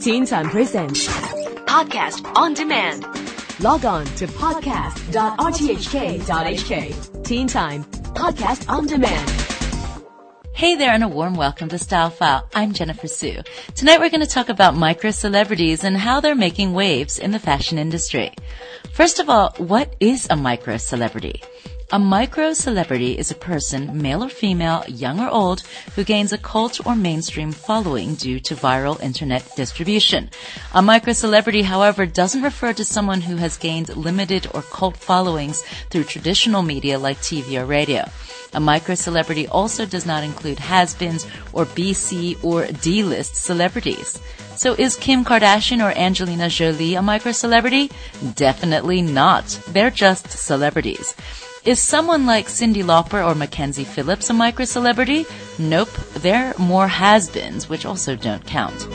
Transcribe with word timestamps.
Teen 0.00 0.24
Time 0.24 0.48
Presents 0.48 1.06
Podcast 1.66 2.24
on 2.34 2.54
demand. 2.54 3.04
Log 3.62 3.84
on 3.84 4.06
to 4.16 4.26
podcast.rthk.hk. 4.26 7.24
Teen 7.24 7.46
Time 7.46 7.84
Podcast 7.84 8.66
on 8.70 8.86
Demand. 8.86 9.30
Hey 10.54 10.76
there 10.76 10.92
and 10.92 11.04
a 11.04 11.08
warm 11.08 11.34
welcome 11.34 11.68
to 11.68 11.76
Stylefyle. 11.76 12.48
I'm 12.54 12.72
Jennifer 12.72 13.08
Su. 13.08 13.42
Tonight 13.74 14.00
we're 14.00 14.08
going 14.08 14.22
to 14.22 14.26
talk 14.26 14.48
about 14.48 14.74
micro 14.74 15.10
celebrities 15.10 15.84
and 15.84 15.98
how 15.98 16.20
they're 16.20 16.34
making 16.34 16.72
waves 16.72 17.18
in 17.18 17.32
the 17.32 17.38
fashion 17.38 17.76
industry. 17.76 18.32
First 18.92 19.20
of 19.20 19.28
all, 19.28 19.52
what 19.58 19.94
is 20.00 20.26
a 20.30 20.36
micro 20.36 20.78
celebrity? 20.78 21.42
A 21.92 21.98
micro 21.98 22.52
celebrity 22.52 23.18
is 23.18 23.32
a 23.32 23.34
person, 23.34 24.00
male 24.00 24.22
or 24.22 24.28
female, 24.28 24.84
young 24.86 25.18
or 25.18 25.28
old, 25.28 25.62
who 25.96 26.04
gains 26.04 26.32
a 26.32 26.38
cult 26.38 26.86
or 26.86 26.94
mainstream 26.94 27.50
following 27.50 28.14
due 28.14 28.38
to 28.38 28.54
viral 28.54 29.02
internet 29.02 29.56
distribution. 29.56 30.30
A 30.72 30.82
micro 30.82 31.12
celebrity, 31.12 31.62
however, 31.62 32.06
doesn't 32.06 32.44
refer 32.44 32.72
to 32.74 32.84
someone 32.84 33.22
who 33.22 33.34
has 33.38 33.56
gained 33.56 33.96
limited 33.96 34.46
or 34.54 34.62
cult 34.62 34.96
followings 34.96 35.62
through 35.90 36.04
traditional 36.04 36.62
media 36.62 36.96
like 36.96 37.18
TV 37.18 37.60
or 37.60 37.66
radio. 37.66 38.04
A 38.52 38.60
micro 38.60 38.94
celebrity 38.94 39.48
also 39.48 39.84
does 39.84 40.06
not 40.06 40.22
include 40.22 40.60
has-beens 40.60 41.26
or 41.52 41.64
BC 41.64 42.44
or 42.44 42.66
D-list 42.66 43.34
celebrities. 43.34 44.20
So 44.54 44.74
is 44.74 44.94
Kim 44.94 45.24
Kardashian 45.24 45.84
or 45.84 45.96
Angelina 45.98 46.48
Jolie 46.50 46.94
a 46.94 47.02
micro 47.02 47.32
celebrity? 47.32 47.90
Definitely 48.36 49.02
not. 49.02 49.46
They're 49.72 49.90
just 49.90 50.30
celebrities. 50.30 51.16
Is 51.62 51.78
someone 51.78 52.24
like 52.24 52.46
Cyndi 52.46 52.82
Lauper 52.82 53.22
or 53.22 53.34
Mackenzie 53.34 53.84
Phillips 53.84 54.30
a 54.30 54.32
micro 54.32 54.64
celebrity? 54.64 55.26
Nope, 55.58 55.90
they're 56.14 56.54
more 56.56 56.88
has-beens, 56.88 57.68
which 57.68 57.84
also 57.84 58.16
don't 58.16 58.46
count. 58.46 58.88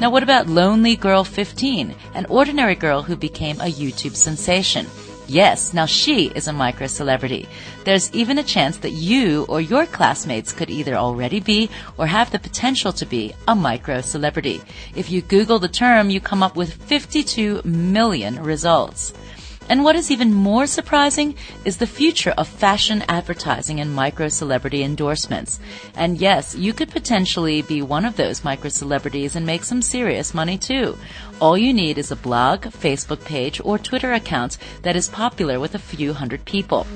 Now 0.00 0.10
what 0.10 0.22
about 0.22 0.46
lonelygirl15, 0.46 1.92
an 2.14 2.26
ordinary 2.26 2.76
girl 2.76 3.02
who 3.02 3.16
became 3.16 3.60
a 3.60 3.64
YouTube 3.64 4.14
sensation? 4.14 4.86
Yes, 5.26 5.74
now 5.74 5.86
she 5.86 6.26
is 6.36 6.46
a 6.46 6.52
micro 6.52 6.86
celebrity. 6.86 7.48
There's 7.82 8.12
even 8.12 8.38
a 8.38 8.44
chance 8.44 8.76
that 8.76 8.92
you 8.92 9.44
or 9.48 9.60
your 9.60 9.84
classmates 9.84 10.52
could 10.52 10.70
either 10.70 10.94
already 10.94 11.40
be 11.40 11.68
or 11.98 12.06
have 12.06 12.30
the 12.30 12.38
potential 12.38 12.92
to 12.92 13.06
be 13.06 13.34
a 13.48 13.56
micro 13.56 14.02
celebrity. 14.02 14.62
If 14.94 15.10
you 15.10 15.20
Google 15.20 15.58
the 15.58 15.66
term, 15.66 16.10
you 16.10 16.20
come 16.20 16.44
up 16.44 16.54
with 16.54 16.74
52 16.74 17.62
million 17.64 18.40
results. 18.40 19.14
And 19.68 19.82
what 19.82 19.96
is 19.96 20.10
even 20.10 20.32
more 20.32 20.66
surprising 20.66 21.36
is 21.64 21.78
the 21.78 21.86
future 21.86 22.32
of 22.36 22.48
fashion 22.48 23.02
advertising 23.08 23.80
and 23.80 23.94
micro 23.94 24.28
celebrity 24.28 24.82
endorsements. 24.82 25.58
And 25.96 26.18
yes, 26.18 26.54
you 26.54 26.72
could 26.72 26.90
potentially 26.90 27.62
be 27.62 27.80
one 27.80 28.04
of 28.04 28.16
those 28.16 28.44
micro 28.44 28.68
celebrities 28.68 29.36
and 29.36 29.46
make 29.46 29.64
some 29.64 29.82
serious 29.82 30.34
money 30.34 30.58
too. 30.58 30.98
All 31.40 31.58
you 31.58 31.72
need 31.72 31.98
is 31.98 32.10
a 32.10 32.16
blog, 32.16 32.62
Facebook 32.62 33.24
page, 33.24 33.60
or 33.64 33.78
Twitter 33.78 34.12
account 34.12 34.58
that 34.82 34.96
is 34.96 35.08
popular 35.08 35.58
with 35.58 35.74
a 35.74 35.78
few 35.78 36.12
hundred 36.12 36.44
people. 36.44 36.86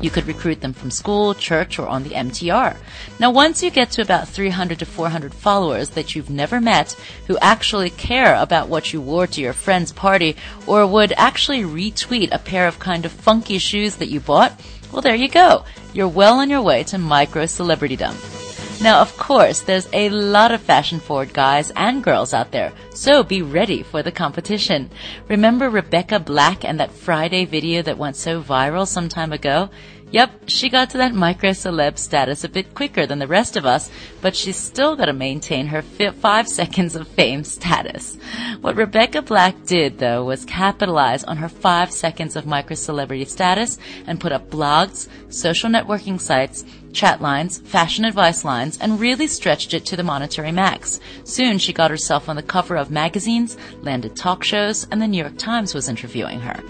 You 0.00 0.10
could 0.10 0.26
recruit 0.26 0.60
them 0.60 0.74
from 0.74 0.90
school, 0.90 1.34
church, 1.34 1.78
or 1.78 1.88
on 1.88 2.02
the 2.02 2.10
MTR. 2.10 2.76
Now, 3.18 3.30
once 3.30 3.62
you 3.62 3.70
get 3.70 3.90
to 3.92 4.02
about 4.02 4.28
300 4.28 4.78
to 4.80 4.86
400 4.86 5.32
followers 5.32 5.90
that 5.90 6.14
you've 6.14 6.28
never 6.28 6.60
met 6.60 6.92
who 7.26 7.38
actually 7.38 7.90
care 7.90 8.34
about 8.34 8.68
what 8.68 8.92
you 8.92 9.00
wore 9.00 9.26
to 9.26 9.40
your 9.40 9.54
friend's 9.54 9.92
party 9.92 10.36
or 10.66 10.86
would 10.86 11.12
actually 11.16 11.64
retweet 11.94 12.28
a 12.32 12.38
pair 12.38 12.66
of 12.66 12.78
kind 12.78 13.04
of 13.04 13.12
funky 13.12 13.58
shoes 13.58 13.96
that 13.96 14.08
you 14.08 14.20
bought, 14.20 14.60
well, 14.92 15.02
there 15.02 15.14
you 15.14 15.28
go. 15.28 15.64
You're 15.92 16.08
well 16.08 16.38
on 16.38 16.50
your 16.50 16.62
way 16.62 16.84
to 16.84 16.98
micro 16.98 17.44
celebritydom. 17.44 18.82
Now, 18.82 19.00
of 19.00 19.16
course, 19.16 19.60
there's 19.60 19.88
a 19.92 20.10
lot 20.10 20.50
of 20.50 20.60
fashion 20.60 20.98
forward 20.98 21.32
guys 21.32 21.70
and 21.76 22.02
girls 22.02 22.34
out 22.34 22.50
there, 22.50 22.72
so 22.90 23.22
be 23.22 23.40
ready 23.40 23.84
for 23.84 24.02
the 24.02 24.10
competition. 24.10 24.90
Remember 25.28 25.70
Rebecca 25.70 26.18
Black 26.18 26.64
and 26.64 26.80
that 26.80 26.90
Friday 26.90 27.44
video 27.44 27.82
that 27.82 27.98
went 27.98 28.16
so 28.16 28.42
viral 28.42 28.86
some 28.86 29.08
time 29.08 29.32
ago? 29.32 29.70
Yep, 30.14 30.42
she 30.46 30.68
got 30.68 30.90
to 30.90 30.98
that 30.98 31.12
micro 31.12 31.50
celeb 31.50 31.98
status 31.98 32.44
a 32.44 32.48
bit 32.48 32.72
quicker 32.72 33.04
than 33.04 33.18
the 33.18 33.26
rest 33.26 33.56
of 33.56 33.66
us, 33.66 33.90
but 34.22 34.36
she's 34.36 34.56
still 34.56 34.94
got 34.94 35.06
to 35.06 35.12
maintain 35.12 35.66
her 35.66 35.82
five 35.82 36.46
seconds 36.46 36.94
of 36.94 37.08
fame 37.08 37.42
status. 37.42 38.16
What 38.60 38.76
Rebecca 38.76 39.22
Black 39.22 39.66
did, 39.66 39.98
though, 39.98 40.24
was 40.24 40.44
capitalize 40.44 41.24
on 41.24 41.38
her 41.38 41.48
five 41.48 41.90
seconds 41.90 42.36
of 42.36 42.46
micro 42.46 42.76
celebrity 42.76 43.24
status 43.24 43.76
and 44.06 44.20
put 44.20 44.30
up 44.30 44.50
blogs, 44.50 45.08
social 45.30 45.68
networking 45.68 46.20
sites, 46.20 46.64
chat 46.92 47.20
lines, 47.20 47.58
fashion 47.58 48.04
advice 48.04 48.44
lines, 48.44 48.78
and 48.80 49.00
really 49.00 49.26
stretched 49.26 49.74
it 49.74 49.84
to 49.86 49.96
the 49.96 50.04
monetary 50.04 50.52
max. 50.52 51.00
Soon 51.24 51.58
she 51.58 51.72
got 51.72 51.90
herself 51.90 52.28
on 52.28 52.36
the 52.36 52.42
cover 52.44 52.76
of 52.76 52.88
magazines, 52.88 53.56
landed 53.82 54.14
talk 54.14 54.44
shows, 54.44 54.86
and 54.92 55.02
the 55.02 55.08
New 55.08 55.18
York 55.18 55.36
Times 55.38 55.74
was 55.74 55.88
interviewing 55.88 56.38
her. 56.38 56.62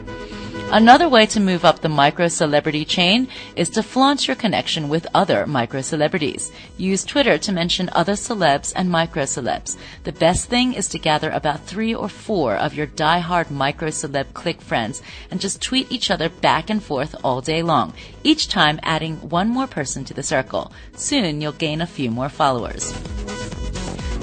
Another 0.75 1.09
way 1.09 1.25
to 1.27 1.39
move 1.39 1.65
up 1.65 1.83
the 1.83 1.89
micro 1.89 2.27
celebrity 2.27 2.85
chain 2.85 3.29
is 3.55 3.71
to 3.71 3.81
flaunt 3.81 4.27
your 4.27 4.35
connection 4.35 4.89
with 4.89 5.07
other 5.15 5.47
micro 5.47 5.81
celebrities. 5.81 6.51
Use 6.77 7.05
Twitter 7.05 7.39
to 7.39 7.53
mention 7.53 7.89
other 7.93 8.15
celebs 8.15 8.73
and 8.75 8.91
micro 8.91 9.23
celebs. 9.23 9.77
The 10.03 10.11
best 10.11 10.49
thing 10.49 10.75
is 10.75 10.89
to 10.89 10.99
gather 10.99 11.31
about 11.31 11.65
three 11.65 11.95
or 11.95 12.09
four 12.09 12.57
of 12.57 12.75
your 12.75 12.87
die-hard 12.87 13.53
micro 13.53 13.91
celeb 13.91 14.35
click 14.35 14.61
friends 14.61 15.01
and 15.31 15.41
just 15.41 15.63
tweet 15.63 15.93
each 15.93 16.11
other 16.11 16.29
back 16.29 16.71
and 16.71 16.83
forth 16.83 17.15
all 17.23 17.41
day 17.41 17.63
long, 17.63 17.93
each 18.25 18.49
time 18.49 18.81
adding 18.83 19.15
one 19.31 19.51
more 19.51 19.69
person 19.69 20.05
to 20.07 20.13
the 20.13 20.25
circle. 20.25 20.73
Soon 20.97 21.41
you'll 21.41 21.53
gain 21.53 21.83
a 21.83 21.87
few 21.87 22.11
more 22.11 22.29
followers. 22.29 22.93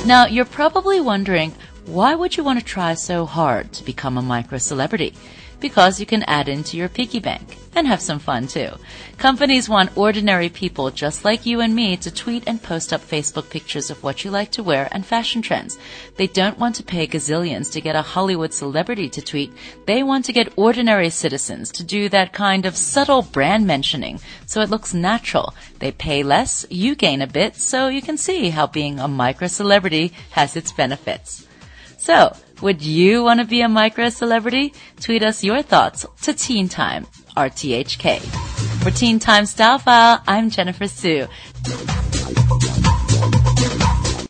Now 0.05 0.25
you're 0.25 0.43
probably 0.43 0.99
wondering, 0.99 1.55
why 1.85 2.13
would 2.13 2.35
you 2.35 2.43
want 2.43 2.59
to 2.59 2.65
try 2.65 2.93
so 2.95 3.25
hard 3.25 3.71
to 3.71 3.85
become 3.85 4.17
a 4.17 4.21
micro 4.21 4.57
celebrity? 4.57 5.13
Because 5.61 5.99
you 5.99 6.05
can 6.05 6.23
add 6.23 6.49
into 6.49 6.75
your 6.75 6.89
piggy 6.89 7.19
bank 7.19 7.57
and 7.75 7.87
have 7.87 8.01
some 8.01 8.19
fun 8.19 8.47
too. 8.47 8.69
Companies 9.17 9.69
want 9.69 9.95
ordinary 9.95 10.49
people 10.49 10.91
just 10.91 11.23
like 11.23 11.45
you 11.45 11.61
and 11.61 11.73
me 11.73 11.95
to 11.97 12.11
tweet 12.11 12.43
and 12.47 12.61
post 12.61 12.91
up 12.91 13.01
Facebook 13.01 13.49
pictures 13.49 13.89
of 13.89 14.03
what 14.03 14.25
you 14.25 14.31
like 14.31 14.51
to 14.51 14.63
wear 14.63 14.89
and 14.91 15.05
fashion 15.05 15.41
trends. 15.41 15.77
They 16.17 16.27
don't 16.27 16.59
want 16.59 16.75
to 16.75 16.83
pay 16.83 17.07
gazillions 17.07 17.71
to 17.71 17.81
get 17.81 17.95
a 17.95 18.01
Hollywood 18.01 18.53
celebrity 18.53 19.07
to 19.09 19.21
tweet. 19.21 19.53
They 19.85 20.03
want 20.03 20.25
to 20.25 20.33
get 20.33 20.53
ordinary 20.57 21.09
citizens 21.09 21.71
to 21.73 21.83
do 21.83 22.09
that 22.09 22.33
kind 22.33 22.65
of 22.65 22.75
subtle 22.75 23.21
brand 23.21 23.65
mentioning 23.65 24.19
so 24.45 24.61
it 24.61 24.69
looks 24.69 24.93
natural. 24.93 25.53
They 25.79 25.91
pay 25.91 26.23
less, 26.23 26.65
you 26.69 26.95
gain 26.95 27.21
a 27.21 27.27
bit, 27.27 27.55
so 27.55 27.87
you 27.87 28.01
can 28.01 28.17
see 28.17 28.49
how 28.49 28.67
being 28.67 28.99
a 28.99 29.07
micro 29.07 29.47
celebrity 29.47 30.13
has 30.31 30.55
its 30.55 30.71
benefits. 30.71 31.47
So, 31.97 32.35
would 32.61 32.81
you 32.81 33.23
want 33.23 33.39
to 33.39 33.45
be 33.45 33.61
a 33.61 33.67
micro 33.67 34.09
celebrity? 34.09 34.73
Tweet 34.99 35.23
us 35.23 35.43
your 35.43 35.61
thoughts 35.61 36.05
to 36.23 36.33
Teen 36.33 36.69
Time, 36.69 37.07
RTHK. 37.35 38.19
For 38.83 38.91
Teen 38.91 39.19
Time 39.19 39.45
Stylefyle, 39.45 40.21
I'm 40.27 40.49
Jennifer 40.49 40.87
Su. 40.87 41.27